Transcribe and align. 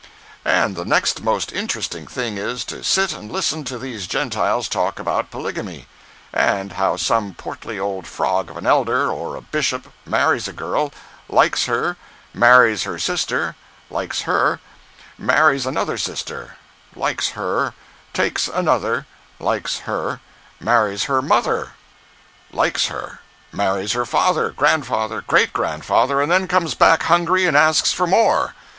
And 0.45 0.75
the 0.75 0.83
next 0.83 1.21
most 1.21 1.51
interesting 1.53 2.07
thing 2.07 2.39
is 2.39 2.65
to 2.65 2.83
sit 2.83 3.13
and 3.13 3.31
listen 3.31 3.63
to 3.65 3.77
these 3.77 4.07
Gentiles 4.07 4.67
talk 4.67 4.97
about 4.97 5.29
polygamy; 5.29 5.85
and 6.33 6.71
how 6.71 6.95
some 6.97 7.35
portly 7.35 7.77
old 7.77 8.07
frog 8.07 8.49
of 8.49 8.57
an 8.57 8.65
elder, 8.65 9.11
or 9.11 9.35
a 9.35 9.43
bishop, 9.43 9.93
marries 10.03 10.47
a 10.47 10.53
girl—likes 10.53 11.65
her, 11.65 11.97
marries 12.33 12.81
her 12.81 12.97
sister—likes 12.97 14.21
her, 14.21 14.59
marries 15.19 15.67
another 15.67 15.99
sister—likes 15.99 17.29
her, 17.37 17.75
takes 18.11 18.47
another—likes 18.47 19.77
her, 19.81 20.19
marries 20.59 21.03
her 21.03 21.21
mother—likes 21.21 22.87
her, 22.87 23.19
marries 23.51 23.93
her 23.93 24.05
father, 24.07 24.49
grandfather, 24.49 25.21
great 25.21 25.53
grandfather, 25.53 26.19
and 26.23 26.31
then 26.31 26.47
comes 26.47 26.73
back 26.73 27.03
hungry 27.03 27.45
and 27.45 27.55
asks 27.55 27.93
for 27.93 28.07
more. 28.07 28.55